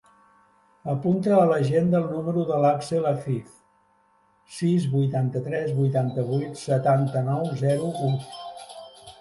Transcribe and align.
Apunta 0.93 1.33
a 1.39 1.43
l'agenda 1.49 1.99
el 1.99 2.07
número 2.13 2.45
de 2.51 2.57
l'Àxel 2.63 3.05
Aziz: 3.11 3.53
sis, 4.57 4.89
vuitanta-tres, 4.95 5.71
vuitanta-vuit, 5.83 6.59
setanta-nou, 6.65 7.45
zero, 7.65 7.95
u. 8.11 8.13